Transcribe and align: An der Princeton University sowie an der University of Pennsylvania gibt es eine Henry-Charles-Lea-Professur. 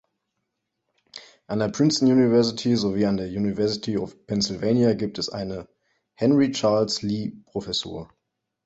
An 1.45 1.59
der 1.59 1.67
Princeton 1.69 2.07
University 2.11 2.75
sowie 2.75 3.05
an 3.05 3.17
der 3.17 3.27
University 3.27 3.99
of 3.99 4.25
Pennsylvania 4.25 4.95
gibt 4.95 5.19
es 5.19 5.29
eine 5.29 5.69
Henry-Charles-Lea-Professur. 6.15 8.09